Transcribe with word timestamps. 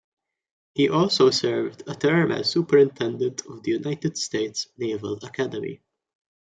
He 0.73 0.89
also 0.89 1.29
served 1.29 1.83
a 1.85 1.93
term 1.93 2.31
as 2.31 2.49
Superintendent 2.49 3.45
of 3.45 3.61
the 3.61 3.71
United 3.73 4.17
States 4.17 4.67
Naval 4.75 5.13
Academy. 5.23 5.83